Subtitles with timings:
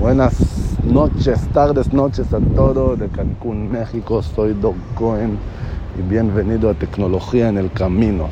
[0.00, 0.34] Buenas
[0.82, 4.22] noches, tardes, noches a todo de Cancún, México.
[4.22, 5.36] Soy Doc Cohen
[5.98, 8.30] y bienvenido a Tecnología en el Camino.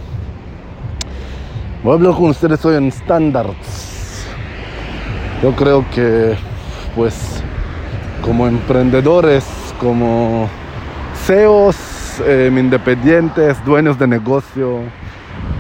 [1.84, 4.24] Voy a hablar con ustedes hoy en standards.
[5.42, 6.36] Yo creo que,
[6.96, 7.42] pues,
[8.22, 9.44] como emprendedores,
[9.78, 10.48] como
[11.26, 14.78] CEOs, eh, independientes, dueños de negocio,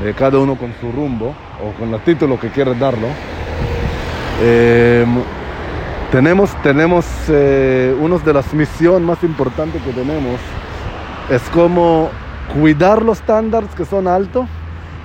[0.02, 3.08] eh, cada uno con su rumbo o con el título que quiere darlo.
[4.40, 5.04] Eh,
[6.10, 10.40] tenemos, tenemos eh, una de las misiones más importantes que tenemos
[11.30, 12.08] es como
[12.54, 14.46] cuidar los estándares que son altos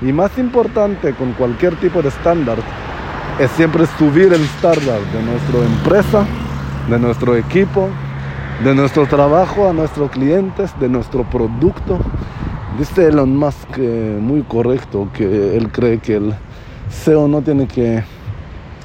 [0.02, 2.58] y más importante con cualquier tipo de estándar
[3.39, 6.25] es siempre subir el estándar de nuestra empresa,
[6.89, 7.89] de nuestro equipo,
[8.63, 11.99] de nuestro trabajo a nuestros clientes, de nuestro producto.
[12.77, 16.33] Dice Elon Musk eh, muy correcto que él cree que el
[16.89, 18.03] CEO no tiene que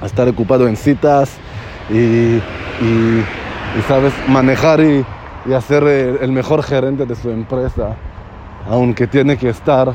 [0.03, 1.39] estar ocupado en citas,
[1.91, 2.41] y,
[3.87, 5.05] sabes, manejar y,
[5.55, 7.97] hacer el, mejor gerente de su empresa,
[8.69, 9.95] aunque tiene que estar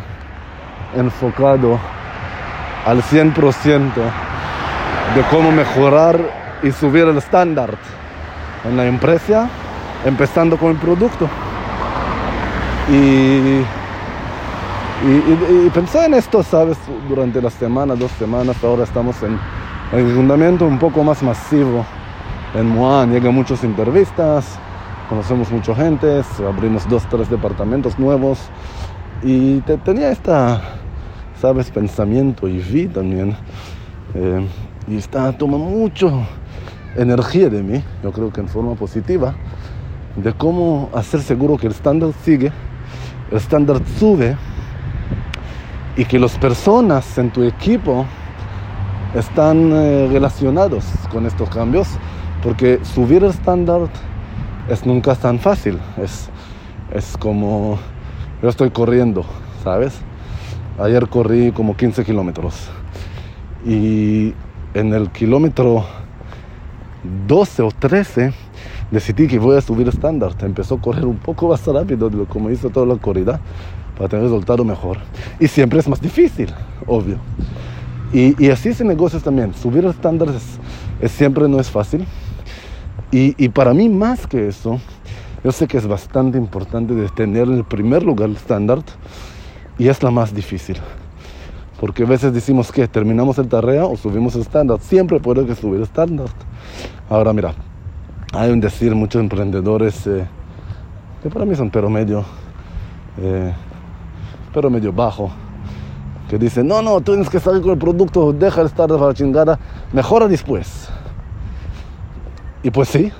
[0.95, 1.79] enfocado
[2.85, 3.93] al 100%
[5.15, 6.19] de cómo mejorar
[6.63, 7.75] y subir el estándar
[8.65, 9.47] en la empresa,
[10.05, 11.29] empezando con el producto.
[12.89, 13.61] Y,
[15.05, 16.77] y, pensé en esto, ¿sabes?
[17.07, 19.37] Durante las semanas, dos semanas, ahora estamos en,
[19.93, 21.85] el fundamento un poco más masivo
[22.55, 24.57] en Moan, llegan muchas entrevistas,
[25.07, 28.39] conocemos mucha gente, abrimos dos, tres departamentos nuevos
[29.21, 30.61] y tenía esta,
[31.39, 33.35] sabes, pensamiento y vi también.
[34.15, 34.47] Eh,
[34.87, 36.25] y está, toma mucho
[36.95, 39.35] energía de mí, yo creo que en forma positiva,
[40.15, 42.51] de cómo hacer seguro que el estándar sigue,
[43.29, 44.37] el estándar sube
[45.95, 48.07] y que las personas en tu equipo
[49.13, 51.87] están eh, relacionados con estos cambios,
[52.41, 53.81] porque subir el estándar
[54.69, 55.79] es nunca tan fácil.
[56.01, 56.29] Es,
[56.91, 57.77] es como,
[58.41, 59.25] yo estoy corriendo,
[59.63, 59.93] ¿sabes?
[60.79, 62.69] Ayer corrí como 15 kilómetros
[63.65, 64.33] y
[64.73, 65.85] en el kilómetro
[67.27, 68.33] 12 o 13
[68.89, 70.33] decidí que voy a subir estándar.
[70.41, 73.39] Empezó a correr un poco más rápido de lo como hizo toda la corrida
[73.97, 74.97] para tener resultado mejor.
[75.39, 76.51] Y siempre es más difícil,
[76.87, 77.17] obvio.
[78.13, 79.55] Y, así se negocios también.
[79.55, 80.35] Subir estándares
[81.01, 82.05] es, siempre no es fácil.
[83.11, 84.79] Y, para mí más que eso,
[85.43, 88.79] yo sé que es bastante importante de tener en el primer lugar el estándar
[89.77, 90.77] y es la más difícil.
[91.79, 94.79] Porque a veces decimos que terminamos el tarea o subimos el estándar.
[94.79, 96.27] Siempre puede que subir estándar.
[97.09, 97.53] Ahora mira,
[98.31, 100.25] hay un decir muchos emprendedores eh,
[101.21, 102.23] que para mí son pero medio,
[103.17, 103.53] eh,
[104.53, 105.31] pero medio bajo
[106.33, 109.13] que dice, no, no, tienes que salir con el producto, deja de estar para la
[109.13, 109.59] chingada,
[109.91, 110.89] mejora después.
[112.63, 113.11] Y pues sí,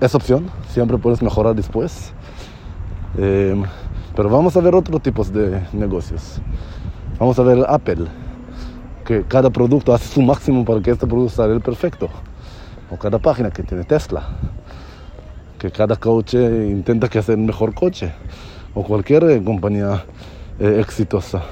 [0.00, 2.12] es opción, siempre puedes mejorar después.
[3.18, 3.64] Em,
[4.14, 6.40] pero vamos a ver otros tipos de negocios.
[7.18, 8.06] Vamos a ver Apple,
[9.04, 12.08] que cada producto hace su máximo para que este producto salga el perfecto.
[12.88, 14.28] O cada página que tiene Tesla,
[15.58, 18.12] que cada coche intenta que haga el mejor coche.
[18.74, 20.04] O cualquier eh, compañía
[20.60, 21.42] eh, exitosa.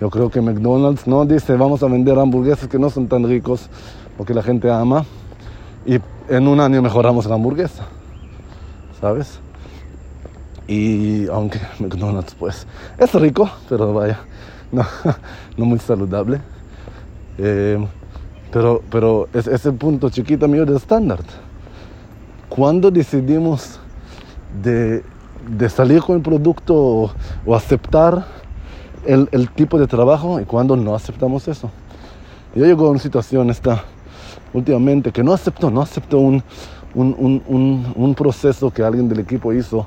[0.00, 3.68] Yo creo que McDonald's no dice vamos a vender hamburguesas que no son tan ricos
[4.16, 5.04] porque la gente ama
[5.84, 5.98] y
[6.28, 7.84] en un año mejoramos la hamburguesa,
[9.00, 9.40] ¿sabes?
[10.68, 12.66] Y aunque McDonald's pues
[12.98, 14.20] es rico, pero vaya,
[14.72, 14.84] no,
[15.56, 16.40] no muy saludable.
[17.38, 17.84] Eh,
[18.52, 21.20] pero, pero es, es, el punto chiquito mío del estándar.
[22.48, 23.78] Cuando decidimos
[24.62, 25.02] de,
[25.48, 27.12] de, salir con el producto o,
[27.44, 28.26] o aceptar
[29.06, 31.70] el, tipo de trabajo y cuando no aceptamos eso.
[32.54, 33.84] Yo llego a una situación esta,
[34.52, 36.42] últimamente que no aceptó, no aceptó un,
[36.94, 39.86] un, proceso que alguien del equipo hizo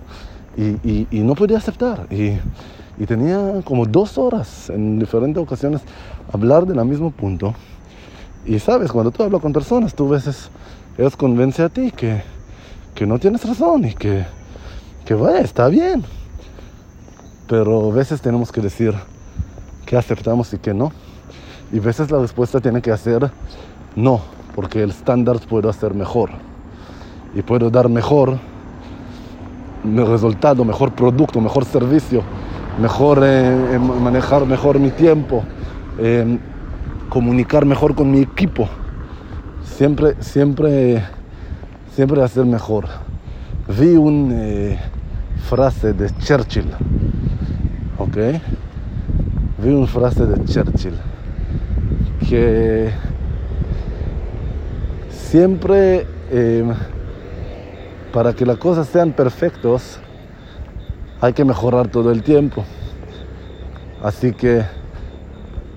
[0.57, 2.07] y, no podía aceptar.
[2.11, 2.37] Y,
[3.05, 5.81] tenía como dos horas en diferentes ocasiones
[6.31, 7.53] hablar del mismo punto.
[8.45, 10.49] Y sabes, cuando tú hablas con personas, tú a veces
[10.97, 12.21] ellos convence a ti que,
[12.93, 14.25] que no tienes razón y que,
[15.05, 16.03] que vaya, está bien.
[17.51, 18.93] Pero a veces tenemos que decir
[19.85, 20.93] qué aceptamos y qué no.
[21.73, 23.29] Y a veces la respuesta tiene que ser
[23.93, 24.21] no,
[24.55, 26.29] porque el estándar puedo hacer mejor.
[27.35, 28.39] Y puedo dar mejor
[29.83, 32.23] resultado, mejor producto, mejor servicio,
[32.79, 35.43] mejor eh, manejar mejor mi tiempo,
[35.99, 36.39] eh,
[37.09, 38.69] comunicar mejor con mi equipo.
[39.65, 41.03] Siempre, siempre,
[41.93, 42.85] siempre hacer mejor.
[43.77, 44.79] Vi una eh,
[45.49, 47.00] frase de Churchill
[48.01, 48.17] ¿ok?
[49.59, 50.95] Vi una frase de Churchill
[52.27, 52.91] que
[55.09, 56.73] siempre em,
[58.11, 59.99] para que las cosas sean perfectos
[61.19, 62.63] hay que mejorar todo el tiempo.
[64.03, 64.63] Así que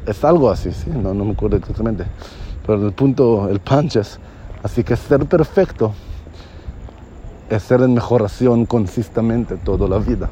[0.06, 0.90] es algo así, ¿sí?
[0.90, 2.04] no, no me acuerdo exactamente.
[2.66, 4.18] Pero el punto, el punch es,
[4.62, 5.92] así que ser perfecto
[7.50, 10.30] es ser en mejoración consistentemente toda la vida.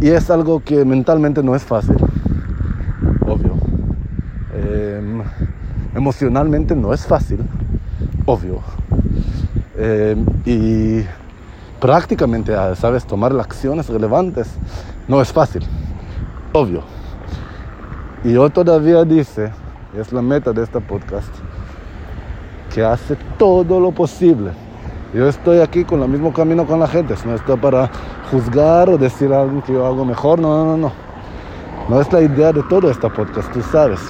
[0.00, 1.96] Y es algo que mentalmente no es fácil,
[3.26, 3.54] obvio.
[4.54, 5.22] Em,
[5.94, 7.40] emocionalmente no es fácil,
[8.24, 8.60] obvio.
[9.76, 11.04] Em, y
[11.80, 14.48] prácticamente, ah, sabes, tomar las acciones relevantes
[15.08, 15.64] no es fácil,
[16.52, 16.82] obvio.
[18.22, 19.50] Y yo todavía dice,
[19.98, 21.32] es la meta de este podcast,
[22.72, 24.52] que hace todo lo posible.
[25.14, 27.90] Yo estoy aquí con el mismo camino con la gente, no estoy para
[28.30, 30.92] juzgar o decir algo que yo hago mejor, no, no, no.
[31.88, 34.00] No es la idea de todo este podcast, tú sabes.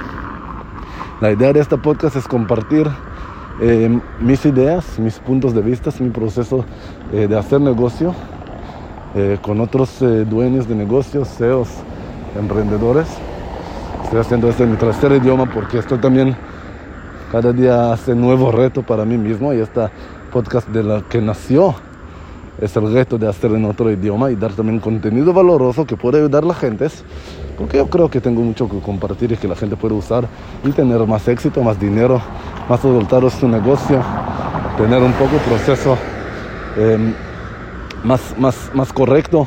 [1.21, 2.89] La idea de este podcast es compartir
[3.61, 6.65] eh, mis ideas, mis puntos de vista, mi proceso
[7.12, 8.12] eh, de hacer negocio
[9.15, 11.69] eh, con otros dueños de negocios, CEOs,
[12.37, 13.06] emprendedores.
[14.03, 16.37] Estoy haciendo esto en mi tercer idioma porque esto también
[17.31, 19.89] cada día hace nuevo reto para mí mismo y este
[20.29, 21.75] podcast de la que nació
[22.61, 26.19] es el reto de hacer en otro idioma y dar también contenido valoroso que puede
[26.19, 26.89] ayudar a la gente,
[27.57, 30.29] porque yo creo que tengo mucho que compartir y que la gente puede usar
[30.65, 32.21] y tener más éxito, más dinero,
[32.69, 34.03] más resultados su negocio,
[34.77, 35.97] tener un poco proceso
[36.77, 37.15] em,
[38.03, 39.47] más, más, más correcto,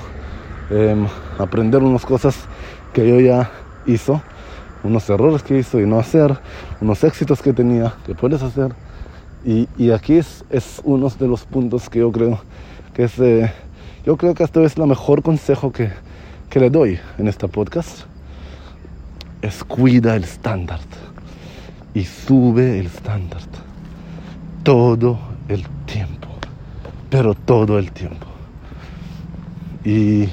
[0.69, 1.05] em,
[1.37, 2.35] aprender unas cosas
[2.93, 3.51] que yo ya
[3.85, 4.21] hizo,
[4.83, 6.37] unos errores que hizo y no hacer,
[6.79, 8.73] unos éxitos que tenía, que puedes hacer.
[9.43, 12.39] Y, aquí es, es uno de los puntos que yo creo
[12.93, 13.51] que es, eh,
[14.05, 15.89] yo creo que esto es el mejor consejo que,
[16.49, 18.01] que le doy en este podcast.
[19.41, 20.79] Es cuida el estándar
[21.93, 23.41] y sube el estándar
[24.63, 26.27] todo el tiempo,
[27.09, 28.27] pero todo el tiempo.
[29.83, 30.27] Y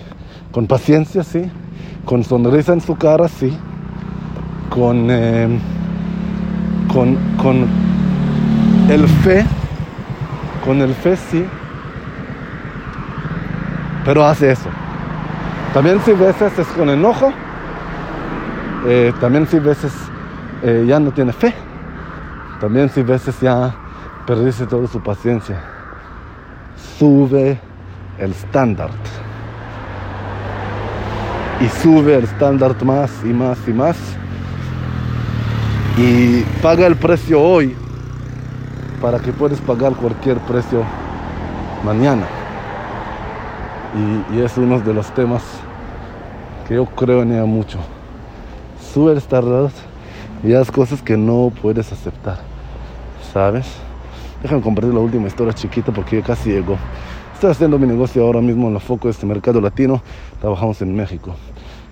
[0.53, 1.45] con paciencia, sí,
[2.05, 3.57] con sonrisa en su cara, sí,
[4.69, 5.59] con, eh,
[6.93, 7.88] con, con
[8.91, 9.45] el fe,
[10.65, 11.45] con el fe, sí,
[14.05, 14.71] pero hace eso.
[15.75, 17.31] También si veces es con enojo,
[18.87, 19.93] eh, también si veces
[20.63, 21.53] eh, ya no tiene fe,
[22.61, 23.75] también si veces ya
[24.27, 25.61] perdiste toda su paciencia.
[26.99, 27.61] Sube
[28.19, 28.91] el estándar.
[31.61, 33.97] Y sube el estándar más y más y más.
[35.99, 37.77] Y paga el precio hoy
[39.01, 40.83] para que puedas pagar cualquier precio
[41.85, 42.27] mañana
[44.33, 45.43] y, es uno de los temas
[46.67, 47.79] que yo creo en ella mucho.
[48.97, 49.77] El Stardust
[50.43, 52.39] y haz cosas que no puedes aceptar,
[53.33, 53.65] ¿sabes?
[54.43, 56.77] Déjame compartir la última historia chiquita porque casi llegó.
[57.33, 60.03] Estoy haciendo mi negocio ahora mismo en la foco de este mercado latino.
[60.41, 61.33] Trabajamos en México.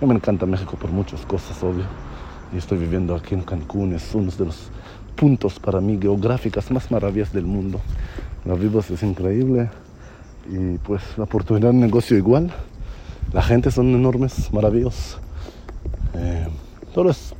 [0.01, 1.85] Mí me encanta México por muchas cosas, obvio.
[2.53, 3.93] Y estoy viviendo aquí en Cancún.
[3.93, 4.69] Es uno de los
[5.17, 7.81] puntos para mí geográficas más maravillosas del mundo.
[8.45, 9.69] La vida es increíble
[10.49, 12.51] y pues la oportunidad de negocio igual.
[13.33, 15.17] La gente son enormes, maravillosos.
[16.13, 16.47] Eh,
[16.93, 17.33] todo es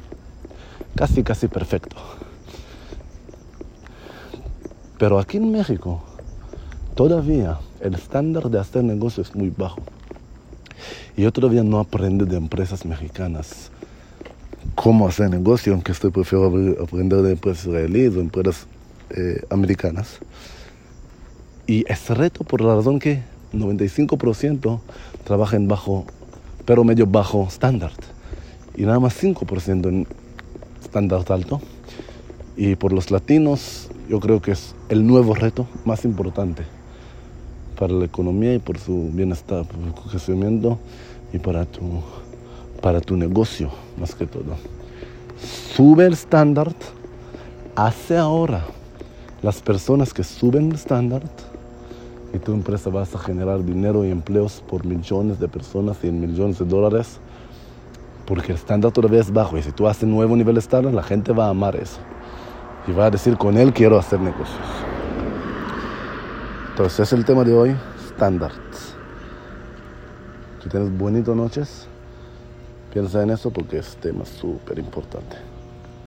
[0.96, 1.96] casi, casi perfecto.
[4.98, 6.04] Pero aquí en México,
[6.96, 9.80] todavía el estándar de hacer negocio es muy bajo.
[11.16, 13.72] Y yo todavía no aprendo de empresas mexicanas
[14.88, 16.46] cómo hacer negocio, aunque estoy prefiero
[16.82, 18.68] aprender de empresas israelíes o empresas
[19.10, 20.20] eh, americanas.
[21.68, 24.80] Y es reto por la razón que 95%
[25.26, 26.06] trabajan bajo,
[26.64, 27.92] pero medio bajo estándar.
[28.78, 30.08] Y nada más 5% en
[30.82, 31.60] estándar alto.
[32.56, 36.64] Y por los latinos, yo creo que es el nuevo reto más importante
[37.78, 40.80] para la economía y por su bienestar, por su crecimiento
[41.34, 41.82] y para tu,
[42.82, 44.77] para tu negocio, más que todo.
[45.78, 46.74] Sube el estándar,
[47.76, 48.64] hace ahora
[49.44, 51.22] las personas que suben el estándar
[52.34, 56.20] y tu empresa vas a generar dinero y empleos por millones de personas y en
[56.20, 57.20] millones de dólares,
[58.26, 61.32] porque el estándar todavía es bajo y si tú haces nuevo nivel estándar, la gente
[61.32, 62.00] va a amar eso
[62.88, 64.58] y va a decir con él quiero hacer negocios.
[66.72, 67.76] Entonces es el tema de hoy,
[68.16, 68.96] standards.
[70.64, 71.88] Si tienes bonitas noches,
[72.92, 75.38] piensa en eso porque es tema súper importante.